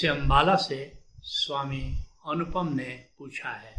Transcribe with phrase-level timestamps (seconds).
[0.00, 0.92] से अम्बाला से
[1.22, 1.82] स्वामी
[2.28, 3.74] अनुपम ने पूछा है।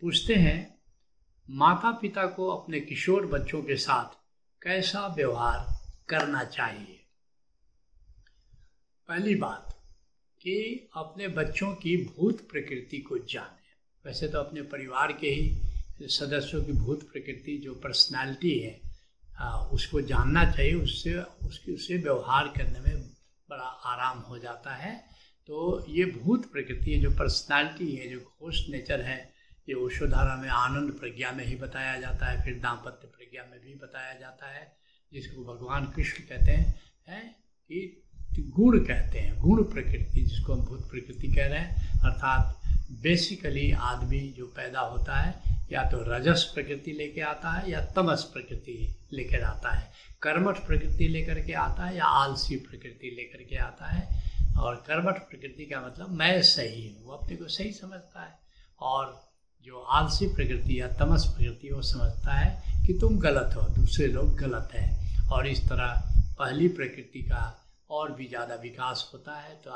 [0.00, 0.74] पूछते हैं
[1.50, 4.16] माता पिता को अपने किशोर बच्चों के साथ
[4.62, 7.00] कैसा व्यवहार करना चाहिए?
[9.08, 9.78] पहली बात
[10.42, 13.72] कि अपने बच्चों की भूत प्रकृति को जाने।
[14.04, 15.60] वैसे तो अपने परिवार के ही
[16.02, 18.80] सदस्यों की भूत प्रकृति जो पर्सनालिटी है
[19.72, 23.02] उसको जानना चाहिए, उससे, उसकी, उससे व्यवहार करने में
[23.50, 25.13] बड़ा आराम हो जाता है।
[25.46, 29.32] तो ये भूत प्रकृति है, जो पर्सनालिटी है, जो घोष नेचर है,
[29.68, 33.74] ये ओषोधारा में आनंद प्रज्ञा में ही बताया जाता है, फिर दाम्पत्य प्रज्ञा में भी
[33.74, 34.76] बताया जाता है,
[35.12, 36.74] जिसको भगवान कृष्ण कहते हैं,
[37.08, 37.20] है
[37.70, 38.02] कि
[38.38, 42.60] गुण कहते हैं, गुण प्रकृति, जिसको हम भूत प्रकृति कह रहे हैं, अर्थात
[43.02, 48.30] बेसिकली आदमी जो पैदा होता है, या तो रजस प्रकृति लेके आता है, या तमस
[48.32, 53.56] प्रकृति लेकर आता है, कर्मठ प्रकृति लेकर के आता है, या आलसी प्रकृति लेकर के
[53.56, 54.24] आता है
[54.58, 58.38] और कर्मठ प्रकृति का मतलब मैं सही हूँ, वो अपने को सही समझता है।
[58.80, 59.22] और
[59.66, 64.36] जो आलसी प्रकृति या तमस प्रकृति, वो समझता है कि तुम गलत हो, दूसरे लोग
[64.36, 67.42] गलत हैं। और इस तरह पहली प्रकृति का
[67.90, 69.70] और भी ज़्यादा विकास होता है तो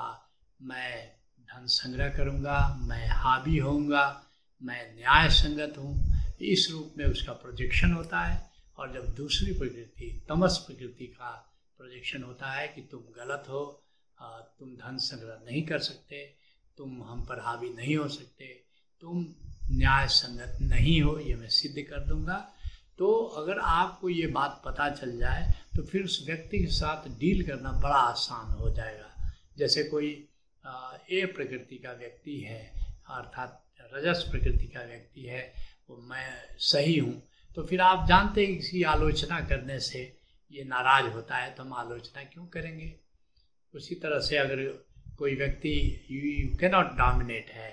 [0.61, 1.07] मैं
[1.49, 4.23] धन संग्रह करूँगा, मैं हावी होऊँगा,
[4.63, 8.47] मैं न्याय संगत हूँ। इस रूप में उसका प्रोजेक्शन होता है।
[8.79, 11.31] और जब दूसरी प्रकृति, तमस प्रकृति का
[11.79, 13.65] प्रोजेक्शन होता है कि तुम गलत हो
[14.21, 16.25] तुम धन संग्रह नहीं कर सकते,
[16.79, 18.45] तुम हम पर हावी नहीं हो सकते,
[19.03, 19.27] तुम
[19.71, 22.37] न्याय संगत नहीं हो, ये मैं सिद्ध कर दूँगा।
[22.99, 27.47] तो अगर आपको ये बात पता चल जाए तो फिर उस व्यक्ति के साथ डील
[27.47, 30.09] करना बड़ा आसान हो जाएगा। जैसे कोई
[31.13, 32.63] ए प्रकृति का व्यक्ति है,
[33.09, 35.53] अर्थात रजस प्रकृति का व्यक्ति है,
[35.89, 40.01] वो मैं सही हूँ तो फिर आप जानते हैं किसी आलोचना करने से
[40.51, 42.95] ये नाराज़ होता है तो हम आलोचना क्यों करेंगे?
[43.75, 44.65] उसी तरह से अगर
[45.19, 45.75] कोई व्यक्ति
[46.11, 47.71] यू यू कैनॉट डोमिनेट है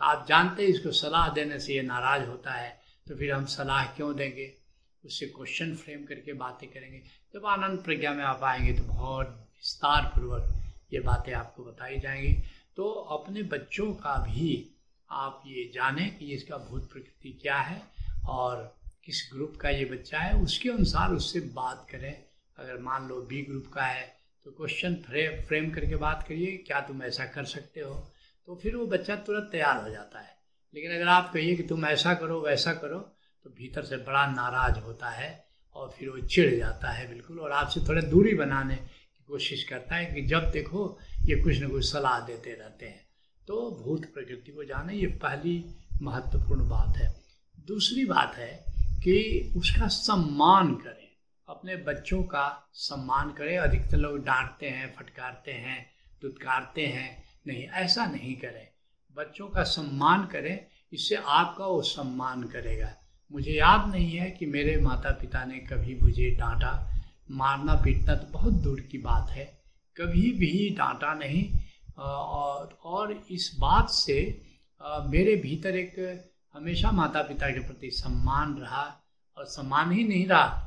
[0.00, 3.44] तो आप जानते हैं इसको सलाह देने से ये नाराज़ होता है तो फिर हम
[3.46, 4.52] सलाह क्यों देंगे?
[5.04, 6.98] उससे क्वेश्चन फ्रेम करके बातें करेंगे।
[7.34, 10.52] जब आनंद प्रज्ञा में आप आएँगे तो बहुत विस्तार पूर्वक
[10.92, 12.32] ये बातें आपको बताई जाएँगी।
[12.76, 14.48] तो अपने बच्चों का भी
[15.10, 17.80] आप ये जाने कि इसका भूत प्रकृति क्या है
[18.28, 22.12] और किस ग्रुप का ये बच्चा है, उसके अनुसार उससे बात करें।
[22.58, 24.15] अगर मान लो बी ग्रुप का है
[24.46, 28.12] तो क्वेश्चन फ्रेम फ्रेम करके बात करिए, क्या तुम ऐसा कर सकते हो?
[28.46, 30.36] तो फिर वो बच्चा तुरंत तैयार हो जाता है।
[30.74, 32.98] लेकिन अगर आप कहिए कि तुम ऐसा करो, वैसा करो
[33.44, 37.52] तो भीतर से बड़ा नाराज़ होता है और फिर वो चिढ़ जाता है बिल्कुल। और
[37.52, 41.92] आपसे थोड़े दूरी बनाने की कोशिश करता है कि जब देखो, ये कुछ न कुछ
[41.92, 43.06] सलाह देते रहते हैं।
[43.48, 45.64] तो भूत प्रकृति को जाने, ये पहली
[46.02, 47.22] महत्वपूर्ण बात है।
[47.66, 48.64] दूसरी बात है
[49.00, 51.05] कि उसका सम्मान करें।
[51.48, 55.90] अपने बच्चों का सम्मान करें, अधिकतर लोग डांटते हैं, फटकारते हैं
[56.22, 58.68] दुदकारते हैं, नहीं, ऐसा नहीं करें।
[59.16, 62.94] बच्चों का सम्मान करें, इससे आपका वो सम्मान करेगा।
[63.32, 66.72] मुझे याद नहीं है कि मेरे माता पिता ने कभी मुझे डांटा।
[67.30, 69.44] मारना पीटना तो बहुत दूर की बात है।
[69.96, 71.52] कभी भी डांटा नहीं।
[71.98, 74.16] और और इस बात से
[74.82, 75.94] मेरे भीतर एक
[76.54, 78.84] हमेशा माता पिता के प्रति सम्मान रहा
[79.36, 80.62] और सम्मान ही नहीं रहा।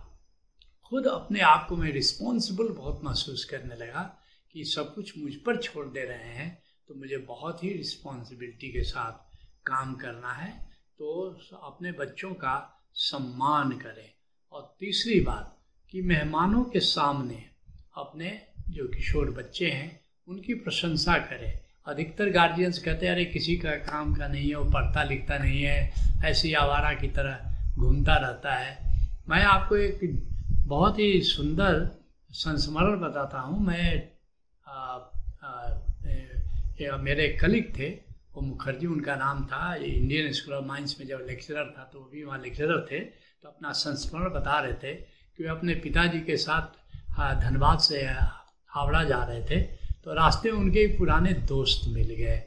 [0.89, 4.23] खुद अपने आप को मैं रिस्पॉन्सिबल बहुत महसूस करने लगा
[4.53, 8.83] कि सब कुछ मुझ पर छोड़ दे रहे हैं तो मुझे बहुत ही रिस्पॉन्सिबिलिटी के
[8.83, 10.69] साथ काम करना है।
[10.99, 14.11] तो अपने बच्चों का सम्मान करें।
[14.51, 15.57] और तीसरी बात
[15.91, 17.45] कि मेहमानों के सामने
[17.97, 23.71] अपने जो किशोर बच्चे हैं, उनकी प्रशंसा करें। अधिकतर गार्जियंस कहते हैं, अरे, किसी का
[23.71, 25.93] काम का नहीं है, वो पढ़ता लिखता नहीं है,
[26.25, 29.99] ऐसी आवारा की तरह घूमता रहता है। मैं आपको एक
[30.69, 31.75] बहुत ही सुंदर
[32.31, 34.09] संस्मरण बताता हूँ। मैं
[34.67, 34.97] आ,
[35.43, 37.89] आ, मेरे कलिक थे
[38.33, 42.05] वो मुखर्जी उनका नाम था इंडियन स्कूल ऑफ़ माइंस में जब लेक्चरर था तो वो
[42.05, 46.37] भी वहाँ लेक्चरर थे तो अपना संस्मरण बता रहे थे कि वे अपने पिताजी के
[46.37, 46.77] साथ
[47.41, 48.01] धनबाद से
[48.69, 49.61] हावड़ा जा रहे थे
[50.03, 52.37] तो रास्ते में उनके पुराने दोस्त मिल गए।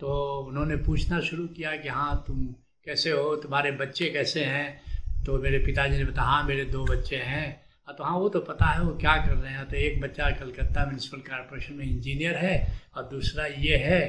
[0.00, 0.10] तो
[0.48, 2.46] उन्होंने पूछना शुरू किया कि हाँ तुम
[2.86, 3.36] कैसे हो?
[3.36, 4.89] तुम्हारे बच्चे कैसे हैं?
[5.26, 8.64] तो मेरे पिताजी ने बताया हाँ मेरे दो बच्चे हैं। तो हाँ वो तो पता
[8.64, 9.68] है, वो क्या कर रहे हैं?
[9.68, 14.00] तो एक बच्चा कलकत्ता म्यूनसिपल कॉरपोरेशन में इंजीनियर है और दूसरा ये है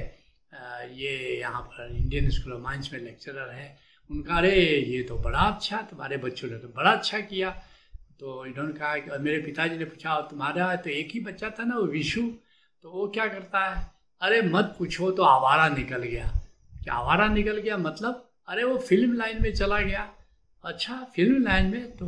[0.91, 3.77] ये यहाँ पर इंडियन स्कूल ऑफ़ माइंस में लेक्चरर है।
[4.11, 4.55] उनका, अरे,
[4.87, 7.49] ये तो बड़ा अच्छा तुम्हारे बच्चों ने तो बड़ा अच्छा किया।
[8.19, 11.63] तो इन्होंने कहा कि मेरे पिताजी ने पूछा, और तुम्हारा तो एक ही बच्चा था
[11.63, 12.21] ना, वो विशु?
[12.83, 13.91] तो वो क्या करता है,
[14.21, 16.31] अरे, मत पूछो तो आवारा निकल गया।
[16.83, 17.77] क्या आवारा निकल गया?
[17.77, 20.13] मतलब अरे, वो फ़िल्म लाइन में चला गया।
[20.63, 22.05] अच्छा फ़िल्म लाइन में तो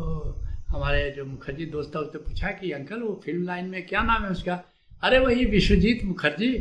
[0.70, 4.24] हमारे जो मुखर्जी दोस्त था, उसने पूछा कि, अंकल, वो फ़िल्म लाइन में क्या नाम
[4.24, 4.64] है उसका?
[5.02, 6.54] अरे, वही विश्वजीत मुखर्जी।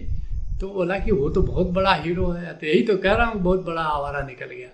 [0.61, 3.43] तो बोला कि, वो तो बहुत बड़ा हीरो है। तो यही तो कह रहा हूँ,
[3.43, 4.69] बहुत बड़ा आवारा निकल गया।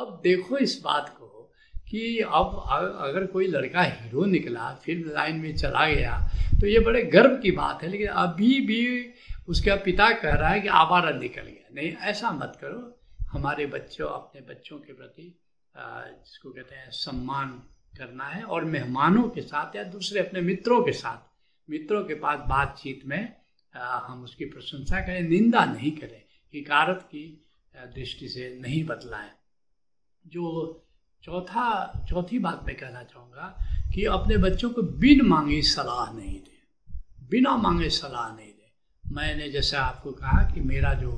[0.00, 1.52] अब देखो इस बात को
[1.88, 2.66] कि अब
[3.00, 6.30] अगर कोई लड़का हीरो निकला फ़िल्म लाइन में चला गया
[6.60, 9.10] तो ये बड़े गर्व की बात है। लेकिन अभी भी
[9.48, 12.98] उसका पिता कह रहा है कि आवारा निकल गया। नहीं, ऐसा मत करो।
[13.32, 15.40] हमारे बच्चों, अपने बच्चों के प्रति
[15.76, 17.48] जिसको कहते हैं सम्मान
[17.98, 21.18] करना है और मेहमानों के साथ या दूसरे अपने मित्रों के साथ,
[21.70, 23.36] मित्रों के पास बातचीत में
[23.74, 26.22] हम उसकी प्रशंसा करें, निंदा नहीं करें
[26.54, 27.44] हिकारत की
[27.74, 29.30] दृष्टि से नहीं बदलाएँ
[30.26, 30.44] जो
[31.22, 31.66] चौथा,
[32.10, 33.46] चौथी बात मैं कहना चाहूँगा
[33.94, 37.00] कि अपने बच्चों को बिन मांगे सलाह नहीं दें।
[37.30, 38.70] बिना मांगे सलाह नहीं दें।
[39.04, 41.12] मैंने जैसे आपको कहा कि मेरा जो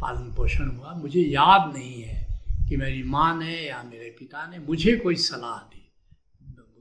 [0.00, 2.27] पालन पोषण हुआ, मुझे याद नहीं है
[2.68, 5.84] कि मेरी माँ ने या मेरे पिता ने मुझे कोई सलाह दी।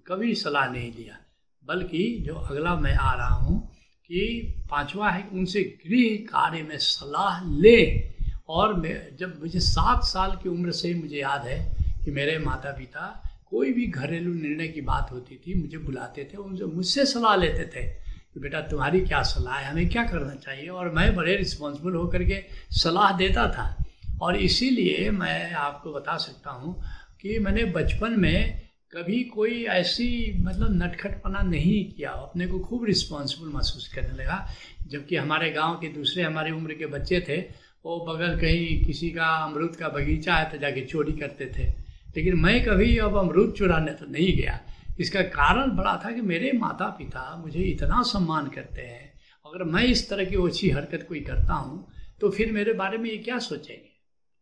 [0.08, 1.18] कभी सलाह नहीं दिया
[1.64, 3.68] बल्कि जो अगला मैं आ रहा हूँ
[4.06, 4.20] कि
[4.72, 8.12] पांचवा है उनसे गृह कार्य में सलाह ले
[8.50, 11.76] और मैं, जब मुझे सात साल की उम्र से मुझे याद है
[12.06, 16.38] कि मेरे माता पिता कोई भी घरेलू निर्णय की बात होती थी, मुझे बुलाते थे,
[16.38, 17.88] उनसे मुझसे सलाह लेते थे
[18.34, 20.68] कि बेटा तुम्हारी क्या सलाह है, हमें क्या करना चाहिए?
[20.68, 23.84] और मैं बड़े रिस्पॉन्सिबल होकर के सलाह देता था।
[24.22, 26.82] और इसीलिए मैं आपको बता सकता हूँ
[27.22, 33.50] कि मैंने बचपन में कभी कोई ऐसी मतलब नटखटपना नहीं किया। अपने को खूब रिस्पॉन्सिबल
[33.54, 34.48] महसूस करने लगा।
[34.88, 37.38] जबकि हमारे गाँव के दूसरे, हमारी उम्र के बच्चे थे,
[37.86, 41.68] वो बगल कहीं किसी का अमरूद का बगीचा है तो जाके चोरी करते थे।
[42.18, 44.60] लेकिन मैं कभी अब अमरूद चुराने तो नहीं गया।
[45.00, 49.12] इसका कारण बड़ा था कि मेरे माता पिता मुझे इतना सम्मान करते हैं।
[49.46, 51.86] अगर मैं इस तरह की ओछी हरकत कोई करता हूँ
[52.22, 53.97] तो फिर मेरे बारे में ये क्या सोचेंगे?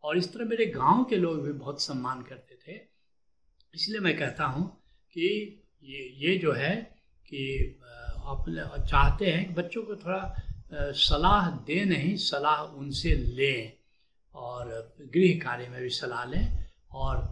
[0.06, 2.80] और इस तरह मेरे गाँव के लोग भी बहुत सम्मान करते थे।
[3.74, 4.66] इसलिए मैं कहता हूँ
[5.12, 5.28] कि
[5.82, 6.74] ये ये जो है
[7.28, 7.42] कि
[8.26, 13.72] अपने चाहते हैं कि बच्चों को थोड़ा सलाह दे नहीं, सलाह उनसे लें
[14.34, 16.46] और गृह कार्य में भी सलाह लें।
[16.92, 17.24] और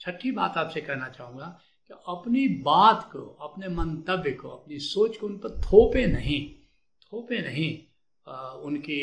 [0.00, 1.46] छठी बात आपसे कहना चाहूँगा
[1.90, 6.40] कि अपनी बात को, अपने मंतव्य को, अपनी सोच को उन पर थोपे नहीं
[7.06, 7.70] थोपे नहीं
[8.64, 9.00] उनकी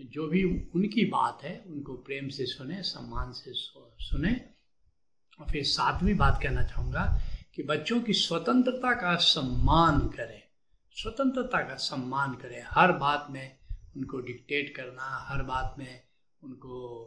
[0.00, 4.40] जो भी उनकी बात है, उनको प्रेम से सुने, सम्मान से सुने।
[5.40, 7.20] और फिर सातवीं बात कहना चाहूँगा
[7.54, 10.42] कि बच्चों की स्वतंत्रता का सम्मान करें।
[10.92, 13.58] स्वतंत्रता का सम्मान करें। हर बात में
[13.96, 16.02] उनको डिक्टेट करना, हर बात में
[16.42, 17.04] उनको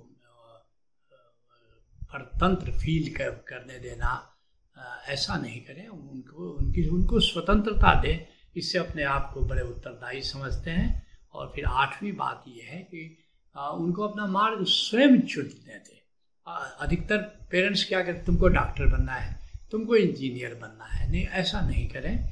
[2.03, 4.35] परतंत्र फील कर, करने देना
[5.07, 8.25] ऐसा नहीं करें। उनको, उनकी, उनको स्वतंत्रता दें।
[8.57, 13.17] इससे अपने आप को बड़े उत्तरदायी समझते हैं। और फिर आठवीं बात यह है कि
[13.55, 15.97] उनको अपना मार्ग स्वयं चुनने दें
[16.81, 17.17] अधिकतर
[17.51, 19.37] पेरेंट्स क्या कहते तुमको डॉक्टर बनना है,
[19.71, 22.31] तुमको इंजीनियर बनना है। नहीं, ऐसा नहीं करें।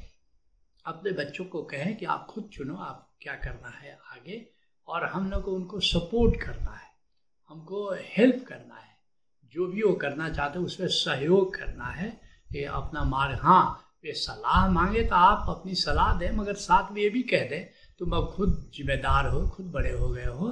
[0.84, 4.44] अपने बच्चों को कहें कि आप खुद चुनो, आप क्या करना है आगे,
[4.88, 6.90] और हम लोग को उनको सपोर्ट करना है,
[7.50, 8.96] हमको हेल्प करना है।
[9.54, 12.08] जो भी वो करना चाहते उसमें सहयोग करना है
[12.50, 17.00] कि अपना मार्ग। हाँ ये सलाह मांगे तो आप अपनी सलाह दें, मगर साथ में
[17.02, 17.64] ये भी कह दें
[17.98, 20.48] तुम अब खुद जिम्मेदार हो, खुद बड़े हो गए हो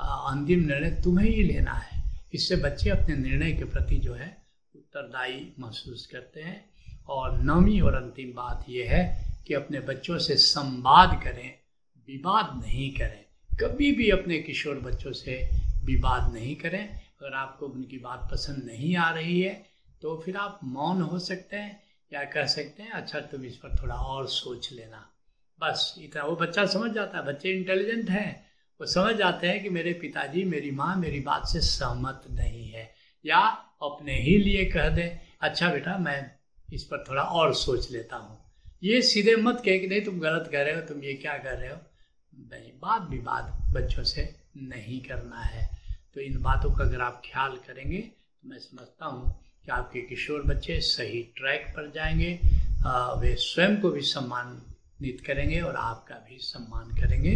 [0.00, 2.02] अंतिम निर्णय तुम्हें ही लेना है।
[2.34, 4.36] इससे बच्चे अपने निर्णय के प्रति जो है,
[4.76, 6.64] उत्तरदायी महसूस करते हैं।
[7.08, 9.02] और नौवीं और अंतिम बात यह है
[9.46, 11.54] कि अपने बच्चों से संवाद करें,
[12.08, 13.24] विवाद नहीं करें।
[13.60, 15.50] कभी भी अपने किशोर बच्चों से
[15.84, 19.66] विवाद नहीं करें। अगर आपको उनकी बात पसंद नहीं आ रही है
[20.02, 23.76] तो फिर आप मौन हो सकते हैं या कह सकते हैं अच्छा तुम इस पर
[23.82, 25.06] थोड़ा और सोच लेना।
[25.60, 28.46] बस इतना वो बच्चा समझ जाता है बच्चे इंटेलिजेंट हैं।
[28.80, 32.94] वो समझ जाते हैं कि मेरे पिताजी मेरी माँ मेरी बात से सहमत नहीं है।
[33.24, 33.38] या
[33.82, 36.30] अपने ही लिए कह दे अच्छा बेटा मैं
[36.72, 38.38] इस पर थोड़ा और सोच लेता हूँ।
[38.82, 41.56] ये सीधे मत कहे कि नहीं तुम गलत कह रहे हो तुम ये क्या कर
[41.56, 41.78] रहे हो?
[42.32, 45.68] नहीं बात विवाद बच्चों से नहीं करना है।
[46.14, 50.42] तो इन बातों का अगर आप ख्याल करेंगे तो मैं समझता हूँ कि आपके किशोर
[50.42, 52.38] बच्चे सही ट्रैक पर जाएँगे।
[52.86, 54.02] आ, वे स्वयं को भी
[55.00, 57.34] सम्मानित करेंगे और आपका भी सम्मान करेंगे।